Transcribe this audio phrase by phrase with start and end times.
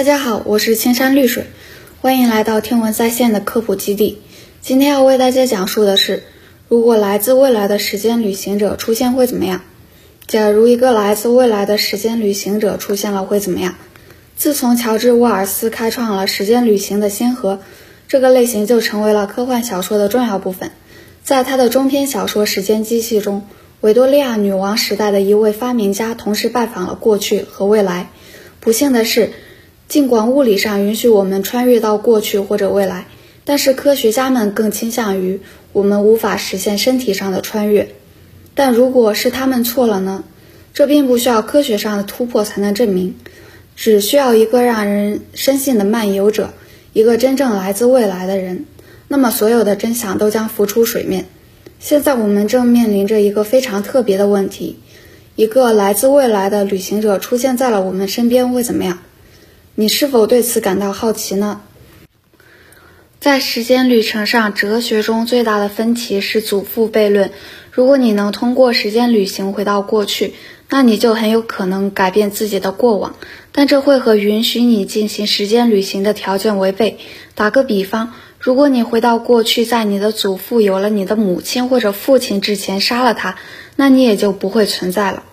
[0.00, 1.44] 大家好，我是青山绿水，
[2.00, 4.22] 欢迎来到天文在线的科普基地。
[4.62, 6.22] 今天要为大家讲述的是，
[6.68, 9.60] 如果来自未来的时间旅行者出现会怎么样？
[10.26, 13.74] 假如一个来自未来的时间旅行者出现了会怎么样？
[14.38, 17.58] 自从乔治·沃尔斯开创了时间旅行的先河，
[18.08, 20.70] 这个类型就成为了科幻小说的重要部分。
[21.22, 23.46] 在他的中篇小说《时间机器》中，
[23.82, 28.08] 维多利亚女王时代的一位发明家同时拜访了过去和未来。
[28.60, 29.32] 不幸的是，
[29.90, 33.06] 尽管物理上允许我们穿越到过去或者未来，
[33.44, 35.40] 但是科学家们更倾向于
[35.72, 37.88] 我们无法实现身体上的穿越。
[38.54, 40.22] 但如果是他们错了呢？
[40.72, 43.16] 这并不需要科学上的突破才能证明，
[43.74, 46.50] 只需要一个让人深信的漫游者，
[46.92, 48.66] 一个真正来自未来的人，
[49.08, 51.24] 那么所有的真相都将浮出水面。
[51.80, 54.78] 现在我们正面临着一个非常特别的问题：
[55.34, 59.00] 一个来自未来的旅行者出现在了我们身边会怎么样？
[59.74, 61.62] 你是否对此感到好奇呢？
[63.18, 67.30] 在时间旅程上，哲学中最大的分歧是祖父悖论。
[67.70, 70.34] 如果你能通过时间旅行回到过去，
[70.68, 73.16] 那你就很有可能改变自己的过往，
[73.52, 76.98] 但这会和允许你进行时间旅行的条件违背。
[77.34, 78.12] 打个比方。
[78.42, 83.36] 如果你回到过去，在你的祖父有了你的母亲或者父亲之前杀了他，
[83.76, 85.24] 那你也就不会存在了。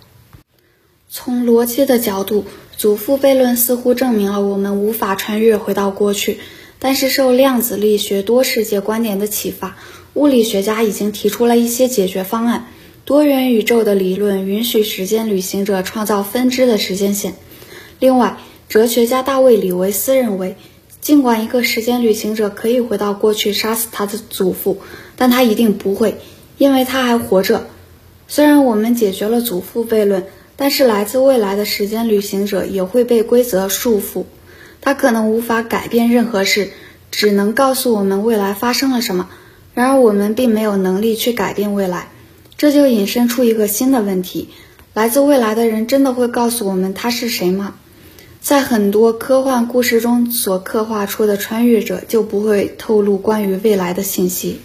[1.08, 2.44] 从逻辑的角度，
[2.78, 6.40] 祖父悖论似乎证明了我们无法穿越回到过去。
[6.80, 9.76] 但是受量子力学多世界观点的启发，
[10.14, 12.68] 物理学家已经提出了一些解决方案。
[13.04, 17.34] 多元宇宙的理论允许时间旅行者创造分支的时间线。
[18.00, 18.38] 另外，
[18.70, 20.56] 哲学家大卫·李维斯认为。
[21.00, 24.80] 尽管一个时间旅行者可以回到过去杀死他的祖父，
[25.16, 26.18] 但他一定不会，
[26.58, 27.68] 因为他还活着。
[28.28, 30.26] 虽然我们解决了祖父悖论，
[30.58, 34.26] 但是来自未来的时间旅行者也会被规则束缚。
[34.82, 36.70] 他可能无法改变任何事，
[37.12, 39.30] 只能告诉我们未来发生了什么。
[39.74, 42.10] 然而我们并没有能力去改变未来，
[42.58, 44.50] 这就引申出一个新的问题：
[44.94, 47.76] 来自未来的人真的会告诉我们他是谁吗？
[48.40, 54.62] 在很多科幻故事中所刻画出的穿越者就不会透露关于未来的信息。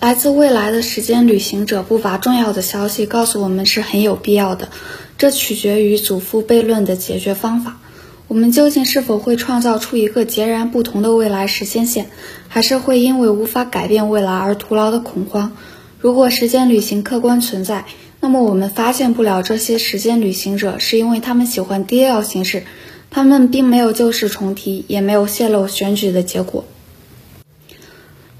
[0.00, 4.70] 来自未来的时间旅行者不把重要的消息告诉我们是很有必要的，
[5.18, 7.78] 这取决于祖父悖论的解决方法。
[8.26, 12.06] 我们究竟是否会创造出一个截然不同的未来时间线，
[12.48, 15.52] 还是会因为无法改变未来而徒劳的恐慌？
[15.98, 17.84] 如果时间旅行客观存在？
[18.22, 22.62] 那么我们发现不了这些时间旅行者，是因为他们喜欢低调行事，
[23.10, 26.64] 他们并没有旧事重提，也没有泄露选举的结果。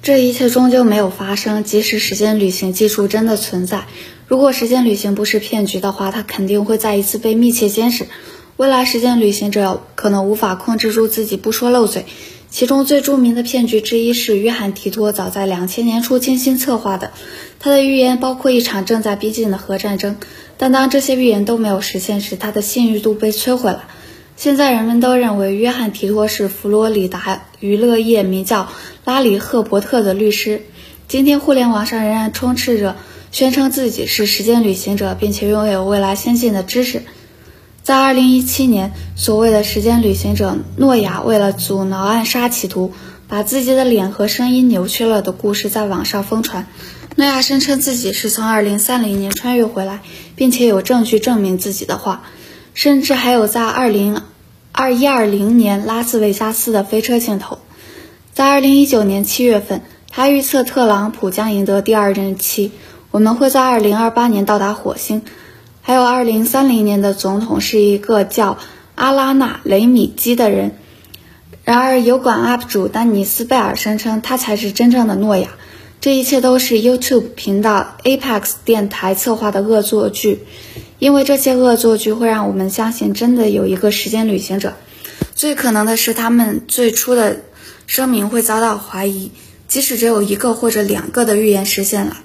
[0.03, 1.63] 这一切终究没有发生。
[1.63, 3.85] 即使时间旅行技术真的存在，
[4.27, 8.07] 如果时间旅行不是骗局的话，它肯定会再一次被密切监视。
[8.57, 12.07] 未来时间旅行者可能无法控制住自己不说漏嘴。
[12.51, 17.13] 其中最著名的骗局之一是约翰·提托早在两千年初精心策划的。
[17.61, 20.17] 他的预言包括一场正在逼近的核战争，
[20.59, 23.85] 但当这些预言都没有实现时，他的信誉度被摧毁了。
[24.41, 28.71] 现在人们都认为约翰·提托是佛罗里达娱乐业名叫
[29.05, 30.63] 拉里·赫伯特的律师。
[31.09, 32.97] 今天，互联网上仍然充斥着
[33.31, 37.03] 宣称自己是时间旅行者，并且拥有未来先进的知识。
[37.83, 42.95] 在二零一七年，所谓的时间旅行者诺亚为了阻挠暗杀企图，
[43.29, 46.67] 把自己的脸和声音扭曲了的故事在网上疯传。
[47.15, 50.01] 诺亚声称自己是从二零三零年穿越回来，
[50.35, 52.23] 并且有证据证明自己的话，
[52.73, 54.23] 甚至还有在二零
[54.81, 57.59] 二一二零年拉斯维加斯的飞车镜头。
[58.33, 62.73] 在二零一九年七月份，他预测特朗普将赢得第二任期，
[63.11, 65.21] 我们会在二零二八年到达火星。
[65.83, 68.57] 还有，二零三零年的总统是一个叫
[68.95, 70.77] 阿拉纳·雷米基的人。
[71.63, 75.51] 然而，油管 UP 主丹尼斯·贝尔声称他才是真正的诺亚。
[76.01, 80.47] 这一切都是 YouTube 频道 Apex 电台策划的恶作剧，
[81.01, 84.75] 因为这些恶作剧会让我们相信真的有一个时间旅行者。
[85.35, 87.41] 最可能的是，他们最初的
[87.89, 89.33] 声明会遭到怀疑，
[89.67, 92.19] 即使只有一个或者两个的预言实现了。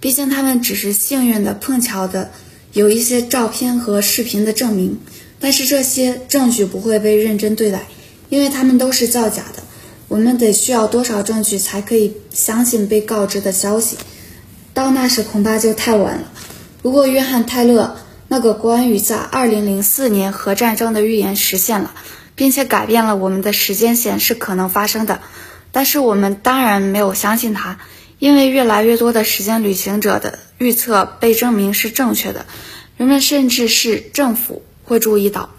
[0.00, 2.30] 毕竟，他们只是幸运的、碰巧的。
[2.72, 4.98] 有一些照片和视频的证明，
[5.38, 7.82] 但是这些证据不会被认真对待，
[8.30, 9.62] 因为他们都是造假的。
[10.08, 13.98] 我们得需要多少证据才可以相信被告知的消息？
[14.72, 16.32] 到那时恐怕就太晚了。
[16.80, 17.94] 如果约翰·泰勒
[18.32, 21.92] 那个关于在2004年核战争的预言实现了，
[22.34, 25.20] 并且改变了我们的时间线是可能发生的，
[25.70, 27.78] 但是我们当然没有相信它。
[28.18, 32.46] 因为越来越多的时间旅行者的预测被证明是正确的，
[32.96, 35.50] 人们甚至是政府会注意到。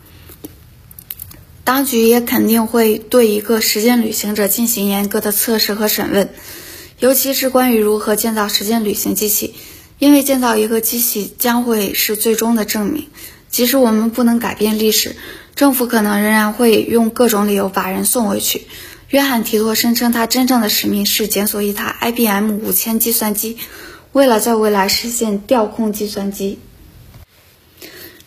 [1.63, 6.29] 当局也肯定会对一个时间旅行者进行严格的测试和审问，
[6.97, 9.53] 尤其是关于如何建造时间旅行机器，
[9.99, 13.07] 因为建造一个机器将会是最终的证明。
[13.49, 15.15] 即使我们不能改变历史，
[15.55, 18.63] 政府可能仍然会用各种理由把人送回去。
[19.09, 23.57] 约翰·提托声称，他真正的使命是检索一台 IBM 五千计算机，
[24.11, 26.57] 为了在未来实现调控计算机。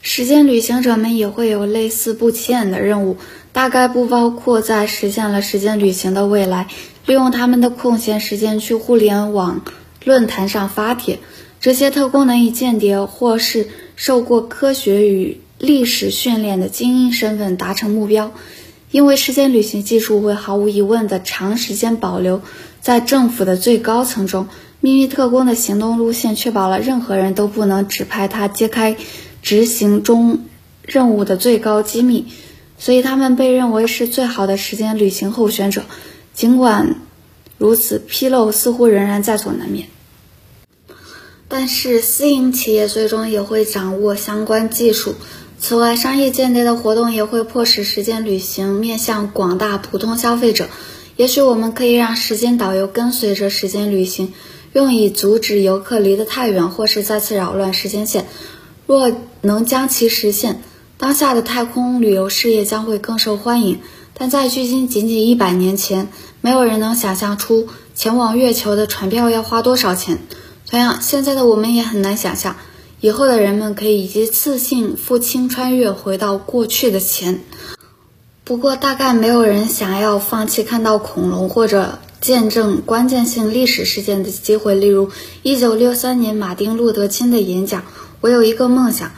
[0.00, 3.16] 时间旅行者们也会有类似不起眼的任务，
[3.52, 6.68] 大概不包括在实现了时间旅行的未来，
[7.04, 9.62] 利用他们的空闲时间去互联网
[10.04, 11.18] 论坛上发帖。
[11.66, 13.66] 这些特功能以间谍或是
[13.96, 18.30] 受过科学与历史训练的精英身份达成目标。
[18.92, 22.40] 因为时间旅行技术会毫无疑问的长时间保留
[22.80, 24.46] 在政府的最高层中，
[24.78, 28.96] 秘密特工的行动路线确保了任何人都不能指派他揭开。
[29.42, 30.44] 执行中
[30.84, 32.26] 任务的最高机密，
[32.78, 35.82] 所以他们被认为是最好的时间旅行候选者。
[36.32, 36.94] 尽管
[37.58, 39.88] 如此，纰漏似乎仍然在所难免。
[41.48, 45.14] 但是，私营企业最终也会掌握相关技术。
[45.58, 50.68] 此外，商业间谍的活动也会迫使时间旅行面向广大普通消费者。
[51.16, 54.34] 也许我们可以让时间导游跟随着时间旅行，
[54.72, 58.26] 用以阻止游客离得太远，或是再次扰乱时间线。
[58.86, 59.10] 若
[59.40, 60.62] 能将其实现，
[60.98, 63.80] 当下的太空旅游事业将会更受欢迎。
[64.18, 66.08] 但在距今仅仅一百年前，
[66.40, 70.18] 没有人能想象出前往月球的船票要花多少钱。
[70.68, 72.56] 同样，现在的我们也很难想象，
[73.00, 77.40] 以后的人们可以一次性付清穿越回到过去的钱。
[78.42, 85.10] 不过，大概没有人想要放弃看到恐龙或者见证关键性历史事件的机会，例如
[85.44, 87.84] 1963年马丁·路德·金的演讲。
[88.20, 89.12] 我有一个梦想，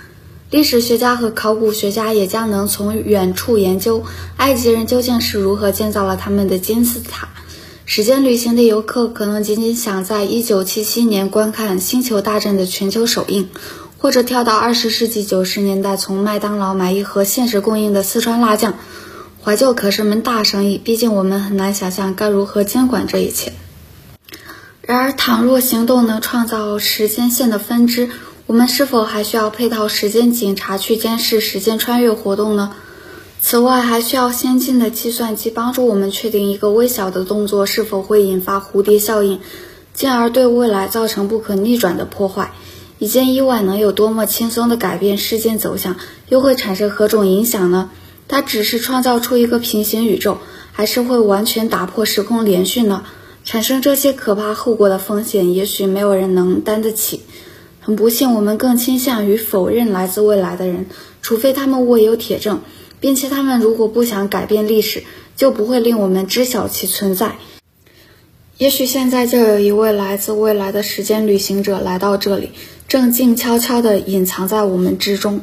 [0.51, 4.05] 历史学家和考古学家也将能从远处研究
[4.37, 7.29] 埃及人究竟是如何建造了他们的金字塔。
[7.91, 13.49] 时间旅行的游客可能仅仅想在1977年观看《星球大战》的全球首映，
[13.97, 18.75] 或者跳到20世纪90年代从麦当劳买一盒限时供应的四川辣酱。
[19.43, 23.55] 怀旧可是门大生意，毕竟我们很难想象该如何监管这一切。
[24.83, 28.11] 然而，倘若行动能创造时间线的分支，
[28.45, 32.75] 我们是否还需要配套时间警察去监视时间穿越活动呢？
[33.41, 39.41] 此外，还需要先进的计算机帮助我们确定一个微小的动作是否会引发蝴蝶效应，
[39.95, 42.53] 进而对未来造成不可逆转的破坏。
[42.99, 45.97] 一件意外能有多么轻松地改变事件走向，
[46.29, 47.91] 又会产生何种影响呢？
[48.27, 50.39] 它只是创造出一个平行宇宙，
[50.73, 53.05] 还是会完全打破时空连续呢？
[53.45, 57.23] 产生这些可怕后果的风险，也许没有人能担得起。
[57.81, 60.87] 很不幸，我们更倾向于否认来自未来的人，
[61.23, 62.61] 除非他们握有铁证，
[63.01, 65.03] 并且他们如果不想改变历史，
[65.37, 67.37] 就不会令我们知晓其存在。
[68.59, 72.51] 也许现在就有一位来自未来的时间旅行者来到这里，
[72.89, 75.41] 正静悄悄地隐藏在我们之中。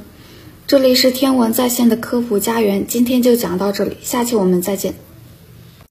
[0.68, 5.05] 这里是天文在线的科普家园，今天就讲到这里，下期我们再见。